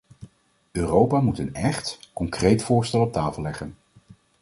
Europa 0.71 1.19
moet 1.21 1.39
een 1.39 1.53
echt, 1.55 1.99
concreet 2.13 2.63
voorstel 2.63 3.01
op 3.01 3.11
tafel 3.13 3.41
leggen. 3.41 3.75